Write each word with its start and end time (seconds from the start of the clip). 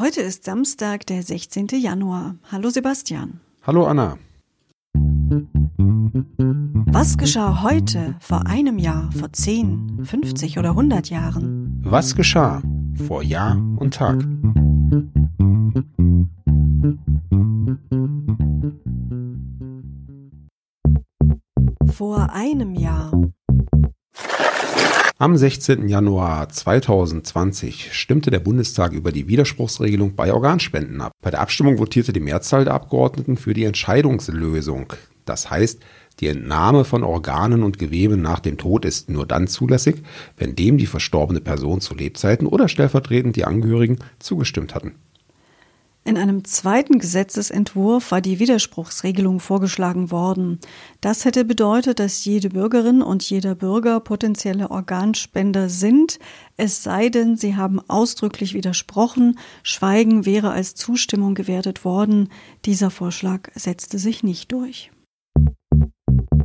Heute 0.00 0.22
ist 0.22 0.44
Samstag, 0.44 1.04
der 1.08 1.22
16. 1.22 1.66
Januar. 1.78 2.36
Hallo 2.50 2.70
Sebastian. 2.70 3.38
Hallo 3.64 3.84
Anna. 3.84 4.16
Was 6.86 7.18
geschah 7.18 7.62
heute, 7.62 8.16
vor 8.18 8.46
einem 8.46 8.78
Jahr, 8.78 9.12
vor 9.12 9.30
10, 9.30 10.06
50 10.06 10.58
oder 10.58 10.70
100 10.70 11.10
Jahren? 11.10 11.82
Was 11.84 12.16
geschah 12.16 12.62
vor 13.06 13.22
Jahr 13.22 13.58
und 13.76 13.92
Tag? 13.92 14.24
Vor 21.92 22.32
einem 22.32 22.74
Jahr. 22.74 23.12
Am 25.22 25.36
16. 25.36 25.86
Januar 25.86 26.48
2020 26.48 27.92
stimmte 27.92 28.30
der 28.30 28.40
Bundestag 28.40 28.94
über 28.94 29.12
die 29.12 29.28
Widerspruchsregelung 29.28 30.14
bei 30.14 30.32
Organspenden 30.32 31.02
ab. 31.02 31.12
Bei 31.20 31.30
der 31.30 31.42
Abstimmung 31.42 31.76
votierte 31.76 32.14
die 32.14 32.20
Mehrzahl 32.20 32.64
der 32.64 32.72
Abgeordneten 32.72 33.36
für 33.36 33.52
die 33.52 33.64
Entscheidungslösung. 33.64 34.94
Das 35.26 35.50
heißt, 35.50 35.80
die 36.20 36.28
Entnahme 36.28 36.84
von 36.84 37.04
Organen 37.04 37.62
und 37.64 37.76
Geweben 37.76 38.22
nach 38.22 38.40
dem 38.40 38.56
Tod 38.56 38.86
ist 38.86 39.10
nur 39.10 39.26
dann 39.26 39.46
zulässig, 39.46 39.96
wenn 40.38 40.56
dem 40.56 40.78
die 40.78 40.86
verstorbene 40.86 41.42
Person 41.42 41.82
zu 41.82 41.94
Lebzeiten 41.94 42.46
oder 42.46 42.68
stellvertretend 42.68 43.36
die 43.36 43.44
Angehörigen 43.44 43.98
zugestimmt 44.20 44.74
hatten. 44.74 44.94
In 46.02 46.16
einem 46.16 46.44
zweiten 46.44 46.98
Gesetzesentwurf 46.98 48.10
war 48.10 48.20
die 48.20 48.38
Widerspruchsregelung 48.38 49.38
vorgeschlagen 49.38 50.10
worden. 50.10 50.58
Das 51.00 51.26
hätte 51.26 51.44
bedeutet, 51.44 52.00
dass 52.00 52.24
jede 52.24 52.48
Bürgerin 52.48 53.02
und 53.02 53.22
jeder 53.22 53.54
Bürger 53.54 54.00
potenzielle 54.00 54.70
Organspender 54.70 55.68
sind, 55.68 56.18
es 56.56 56.82
sei 56.82 57.08
denn, 57.08 57.36
sie 57.36 57.56
haben 57.56 57.80
ausdrücklich 57.88 58.54
widersprochen, 58.54 59.38
Schweigen 59.62 60.26
wäre 60.26 60.50
als 60.50 60.74
Zustimmung 60.74 61.34
gewertet 61.34 61.84
worden. 61.84 62.28
Dieser 62.64 62.90
Vorschlag 62.90 63.50
setzte 63.54 63.98
sich 63.98 64.22
nicht 64.22 64.52
durch. 64.52 64.90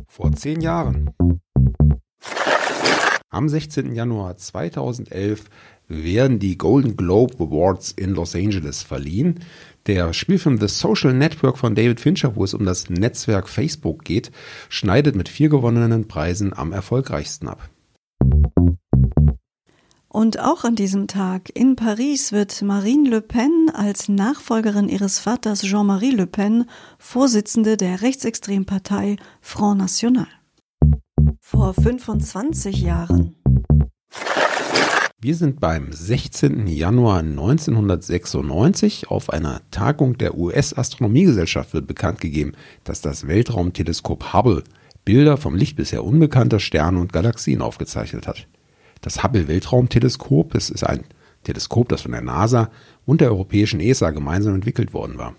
Vor 0.06 0.32
zehn 0.32 0.60
Jahren. 0.60 1.10
Am 3.36 3.50
16. 3.50 3.94
Januar 3.94 4.38
2011 4.38 5.44
werden 5.88 6.38
die 6.38 6.56
Golden 6.56 6.96
Globe 6.96 7.34
Awards 7.38 7.92
in 7.92 8.14
Los 8.14 8.34
Angeles 8.34 8.82
verliehen. 8.82 9.40
Der 9.86 10.14
Spielfilm 10.14 10.58
The 10.58 10.68
Social 10.68 11.12
Network 11.12 11.58
von 11.58 11.74
David 11.74 12.00
Fincher, 12.00 12.34
wo 12.34 12.44
es 12.44 12.54
um 12.54 12.64
das 12.64 12.88
Netzwerk 12.88 13.50
Facebook 13.50 14.06
geht, 14.06 14.30
schneidet 14.70 15.16
mit 15.16 15.28
vier 15.28 15.50
gewonnenen 15.50 16.08
Preisen 16.08 16.54
am 16.56 16.72
erfolgreichsten 16.72 17.48
ab. 17.48 17.68
Und 20.08 20.40
auch 20.40 20.64
an 20.64 20.74
diesem 20.74 21.06
Tag 21.06 21.50
in 21.52 21.76
Paris 21.76 22.32
wird 22.32 22.62
Marine 22.62 23.10
Le 23.10 23.20
Pen 23.20 23.70
als 23.74 24.08
Nachfolgerin 24.08 24.88
ihres 24.88 25.18
Vaters 25.18 25.60
Jean-Marie 25.60 26.12
Le 26.12 26.26
Pen 26.26 26.64
Vorsitzende 26.98 27.76
der 27.76 28.00
Rechtsextrempartei 28.00 29.16
Front 29.42 29.76
National. 29.76 30.26
Vor 31.66 31.74
25 31.74 32.80
Jahren. 32.82 33.34
Wir 35.20 35.34
sind 35.34 35.58
beim 35.58 35.90
16. 35.90 36.68
Januar 36.68 37.18
1996 37.18 39.10
auf 39.10 39.30
einer 39.30 39.62
Tagung 39.72 40.16
der 40.16 40.38
US-Astronomiegesellschaft 40.38 41.74
wird 41.74 41.88
bekannt 41.88 42.20
gegeben, 42.20 42.52
dass 42.84 43.00
das 43.00 43.26
Weltraumteleskop 43.26 44.32
Hubble 44.32 44.62
Bilder 45.04 45.38
vom 45.38 45.56
Licht 45.56 45.74
bisher 45.74 46.04
unbekannter 46.04 46.60
Sterne 46.60 47.00
und 47.00 47.12
Galaxien 47.12 47.60
aufgezeichnet 47.60 48.28
hat. 48.28 48.46
Das 49.00 49.24
Hubble 49.24 49.48
Weltraumteleskop 49.48 50.54
ist 50.54 50.84
ein 50.84 51.02
Teleskop, 51.42 51.88
das 51.88 52.02
von 52.02 52.12
der 52.12 52.22
NASA 52.22 52.70
und 53.06 53.20
der 53.20 53.32
europäischen 53.32 53.80
ESA 53.80 54.12
gemeinsam 54.12 54.54
entwickelt 54.54 54.94
worden 54.94 55.18
war. 55.18 55.34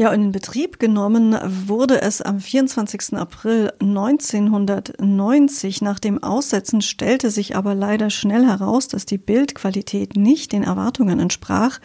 Ja, 0.00 0.10
in 0.14 0.32
Betrieb 0.32 0.78
genommen 0.78 1.36
wurde 1.44 2.00
es 2.00 2.22
am 2.22 2.40
24. 2.40 3.18
April 3.18 3.70
1990. 3.80 5.82
Nach 5.82 5.98
dem 5.98 6.22
Aussetzen 6.22 6.80
stellte 6.80 7.30
sich 7.30 7.54
aber 7.54 7.74
leider 7.74 8.08
schnell 8.08 8.46
heraus, 8.46 8.88
dass 8.88 9.04
die 9.04 9.18
Bildqualität 9.18 10.16
nicht 10.16 10.52
den 10.52 10.62
Erwartungen 10.62 11.20
entsprach. 11.20 11.80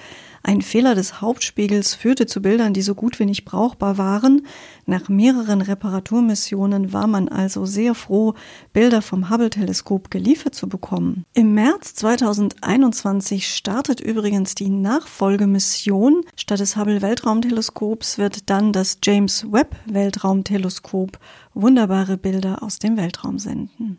Ein 0.48 0.62
Fehler 0.62 0.94
des 0.94 1.22
Hauptspiegels 1.22 1.96
führte 1.96 2.28
zu 2.28 2.40
Bildern, 2.40 2.76
die 2.76 2.84
so 2.84 2.94
gut 2.94 3.18
wie 3.18 3.26
nicht 3.26 3.46
brauchbar 3.46 3.98
waren. 3.98 4.46
Nach 4.86 5.10
mehreren 5.10 5.62
Reparaturmissionen 5.62 6.94
war 6.94 7.08
man 7.08 7.30
also 7.30 7.66
sehr 7.66 7.96
froh, 7.96 8.36
Bilder 8.72 9.02
vom 9.02 9.32
Hubble-Teleskop 9.32 10.12
geliefert 10.12 10.54
zu 10.54 10.70
bekommen. 10.70 11.26
Im 11.34 11.56
März 11.56 11.96
2021 11.96 13.48
startet 13.48 14.00
übrigens 14.00 14.54
die 14.54 14.70
Nachfolgemission. 14.70 16.22
Statt 16.36 16.60
des 16.60 16.78
Hubble-Weltraumteleskops 16.78 18.20
wird 18.20 18.48
dann 18.52 18.72
das 18.72 19.00
James 19.04 19.52
Webb-Weltraumteleskop 19.52 21.18
wunderbare 21.56 22.18
Bilder 22.18 22.62
aus 22.62 22.78
dem 22.78 22.98
Weltraum 22.98 23.40
senden. 23.40 23.98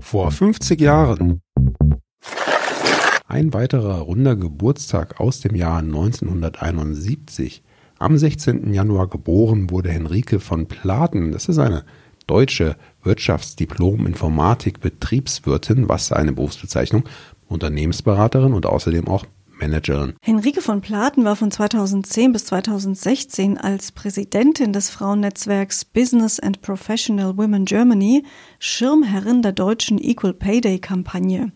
Vor 0.00 0.30
50 0.30 0.78
Jahren 0.82 1.40
ein 3.26 3.54
weiterer 3.54 4.00
runder 4.00 4.36
Geburtstag 4.36 5.18
aus 5.20 5.40
dem 5.40 5.56
Jahr 5.56 5.78
1971. 5.78 7.62
Am 7.98 8.18
16. 8.18 8.74
Januar 8.74 9.08
geboren 9.08 9.70
wurde 9.70 9.90
Henrike 9.90 10.40
von 10.40 10.66
Platen. 10.66 11.32
Das 11.32 11.48
ist 11.48 11.56
eine 11.58 11.84
deutsche 12.26 12.76
Wirtschaftsdiplom-Informatik-Betriebswirtin, 13.02 15.88
was 15.88 16.12
eine 16.12 16.32
Berufsbezeichnung, 16.32 17.04
Unternehmensberaterin 17.48 18.52
und 18.52 18.66
außerdem 18.66 19.08
auch 19.08 19.24
Managerin. 19.58 20.14
Henrike 20.22 20.60
von 20.60 20.80
Platen 20.80 21.24
war 21.24 21.36
von 21.36 21.50
2010 21.50 22.32
bis 22.32 22.46
2016 22.46 23.58
als 23.58 23.92
Präsidentin 23.92 24.72
des 24.72 24.90
Frauennetzwerks 24.90 25.84
Business 25.84 26.40
and 26.40 26.60
Professional 26.62 27.36
Women 27.36 27.64
Germany 27.64 28.24
Schirmherrin 28.58 29.42
der 29.42 29.52
deutschen 29.52 29.98
Equal 29.98 30.34
Pay 30.34 30.60
Day 30.60 30.78
Kampagne. 30.78 31.52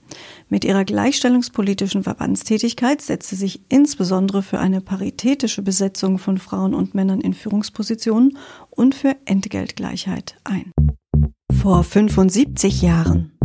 Mit 0.48 0.64
ihrer 0.64 0.84
gleichstellungspolitischen 0.84 2.02
Verbandstätigkeit 2.02 3.02
setzt 3.02 3.30
sie 3.30 3.36
sich 3.36 3.62
insbesondere 3.68 4.42
für 4.42 4.58
eine 4.58 4.80
paritätische 4.80 5.62
Besetzung 5.62 6.18
von 6.18 6.38
Frauen 6.38 6.74
und 6.74 6.94
Männern 6.94 7.20
in 7.20 7.34
Führungspositionen 7.34 8.38
und 8.70 8.94
für 8.94 9.16
Entgeltgleichheit 9.24 10.36
ein. 10.44 10.72
Vor 11.52 11.82
75 11.82 12.82
Jahren. 12.82 13.37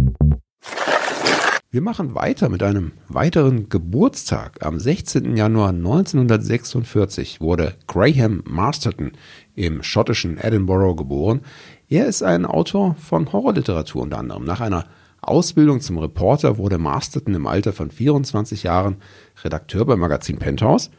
Wir 1.73 1.81
machen 1.81 2.13
weiter 2.13 2.49
mit 2.49 2.61
einem 2.61 2.91
weiteren 3.07 3.67
Geburtstag. 3.67 4.63
Am 4.63 4.79
16. 4.79 5.35
Januar 5.35 5.69
1946 5.69 7.41
wurde 7.41 7.73
Graham 7.87 8.43
Masterton 8.45 9.13
im 9.55 9.81
schottischen 9.81 10.37
Edinburgh 10.37 10.95
geboren. 10.95 11.41
Er 11.89 12.05
ist 12.05 12.21
ein 12.21 12.45
Autor 12.45 12.95
von 12.99 13.33
Horrorliteratur 13.33 14.03
unter 14.03 14.19
anderem. 14.19 14.45
Nach 14.45 14.61
einer 14.61 14.85
Ausbildung 15.19 15.81
zum 15.81 15.97
Reporter 15.97 16.59
wurde 16.59 16.77
Masterton 16.77 17.33
im 17.33 17.47
Alter 17.47 17.73
von 17.73 17.89
24 17.89 18.61
Jahren 18.61 18.97
Redakteur 19.43 19.83
beim 19.83 19.97
Magazin 19.97 20.37
Penthouse. 20.37 20.91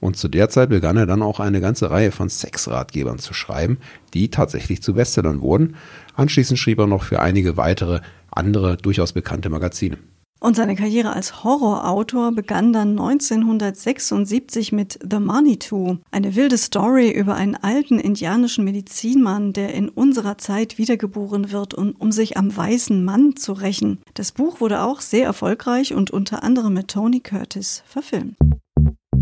Und 0.00 0.16
zu 0.16 0.28
der 0.28 0.48
Zeit 0.48 0.70
begann 0.70 0.96
er 0.96 1.06
dann 1.06 1.22
auch 1.22 1.40
eine 1.40 1.60
ganze 1.60 1.90
Reihe 1.90 2.10
von 2.10 2.28
Sexratgebern 2.28 3.18
zu 3.18 3.34
schreiben, 3.34 3.78
die 4.14 4.30
tatsächlich 4.30 4.82
zu 4.82 4.94
Bestsellern 4.94 5.42
wurden. 5.42 5.76
Anschließend 6.14 6.58
schrieb 6.58 6.78
er 6.78 6.86
noch 6.86 7.04
für 7.04 7.20
einige 7.20 7.56
weitere 7.56 8.00
andere 8.30 8.76
durchaus 8.76 9.12
bekannte 9.12 9.50
Magazine. 9.50 9.98
Und 10.42 10.56
seine 10.56 10.74
Karriere 10.74 11.12
als 11.12 11.44
Horrorautor 11.44 12.32
begann 12.32 12.72
dann 12.72 12.98
1976 12.98 14.72
mit 14.72 14.98
The 15.08 15.18
Money 15.18 15.58
Two, 15.58 15.98
eine 16.10 16.34
wilde 16.34 16.56
Story 16.56 17.10
über 17.10 17.34
einen 17.34 17.56
alten 17.56 17.98
indianischen 17.98 18.64
Medizinmann, 18.64 19.52
der 19.52 19.74
in 19.74 19.90
unserer 19.90 20.38
Zeit 20.38 20.78
wiedergeboren 20.78 21.52
wird, 21.52 21.74
um, 21.74 21.94
um 21.98 22.10
sich 22.10 22.38
am 22.38 22.56
weißen 22.56 23.04
Mann 23.04 23.36
zu 23.36 23.52
rächen. 23.52 23.98
Das 24.14 24.32
Buch 24.32 24.62
wurde 24.62 24.80
auch 24.80 25.02
sehr 25.02 25.26
erfolgreich 25.26 25.92
und 25.92 26.10
unter 26.10 26.42
anderem 26.42 26.72
mit 26.72 26.88
Tony 26.88 27.20
Curtis 27.20 27.82
verfilmt. 27.86 28.36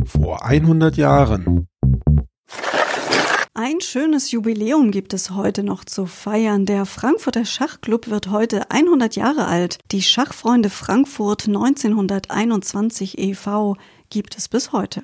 Vor 0.08 0.44
100 0.44 0.96
Jahren 0.96 1.68
ein 3.54 3.80
schönes 3.80 4.30
Jubiläum 4.30 4.92
gibt 4.92 5.12
es 5.12 5.32
heute 5.32 5.64
noch 5.64 5.84
zu 5.84 6.06
feiern. 6.06 6.64
Der 6.64 6.86
Frankfurter 6.86 7.44
Schachclub 7.44 8.08
wird 8.08 8.30
heute 8.30 8.70
100 8.70 9.16
Jahre 9.16 9.46
alt. 9.46 9.78
Die 9.90 10.00
Schachfreunde 10.00 10.70
Frankfurt 10.70 11.48
1921 11.48 13.18
e.V. 13.18 13.76
gibt 14.10 14.38
es 14.38 14.48
bis 14.48 14.72
heute. 14.72 15.02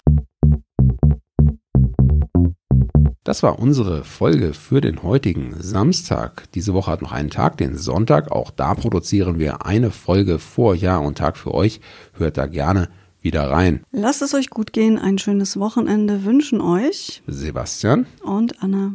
Das 3.25 3.43
war 3.43 3.59
unsere 3.59 4.05
Folge 4.05 4.55
für 4.55 4.81
den 4.81 5.03
heutigen 5.03 5.57
Samstag. 5.59 6.45
Diese 6.53 6.75
Woche 6.75 6.93
hat 6.93 7.03
noch 7.03 7.13
einen 7.13 7.31
Tag, 7.31 7.57
den 7.57 7.77
Sonntag. 7.77 8.31
Auch 8.31 8.51
da 8.53 8.75
produzieren 8.75 9.39
wir 9.39 9.67
eine 9.67 9.91
Folge 9.91 10.39
vor 10.39 10.75
Jahr 10.75 11.03
und 11.03 11.19
Tag 11.19 11.37
für 11.37 11.53
euch. 11.53 11.81
Hört 12.13 12.39
da 12.39 12.47
gerne 12.47 12.89
wieder 13.25 13.51
rein. 13.51 13.81
Lasst 13.91 14.23
es 14.23 14.35
euch 14.35 14.51
gut 14.51 14.73
gehen. 14.73 14.99
Ein 14.99 15.19
schönes 15.19 15.59
Wochenende 15.59 16.25
wünschen 16.25 16.61
euch 16.61 17.23
Sebastian 17.27 18.07
und 18.23 18.63
Anna. 18.63 18.93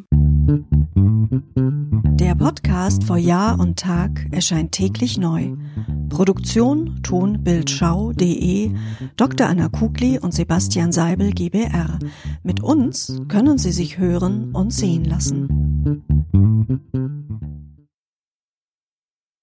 Der 2.19 2.35
Podcast 2.35 3.03
vor 3.03 3.17
Jahr 3.17 3.59
und 3.59 3.79
Tag 3.79 4.27
erscheint 4.31 4.71
täglich 4.71 5.17
neu 5.17 5.55
Produktion 6.09 6.99
tonbildschau.de 7.03 8.71
Dr. 9.15 9.47
Anna 9.47 9.69
Kugli 9.69 10.19
und 10.19 10.33
Sebastian 10.33 10.91
Seibel 10.91 11.31
GBR. 11.31 11.99
Mit 12.43 12.61
uns 12.61 13.19
können 13.27 13.57
Sie 13.57 13.71
sich 13.71 13.97
hören 13.97 14.51
und 14.53 14.73
sehen 14.73 15.05
lassen. 15.05 15.47